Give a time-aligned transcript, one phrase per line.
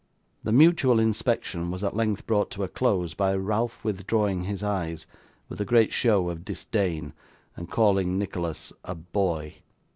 [0.43, 5.05] The mutual inspection was at length brought to a close by Ralph withdrawing his eyes,
[5.47, 7.13] with a great show of disdain,
[7.55, 9.57] and calling Nicholas 'a boy.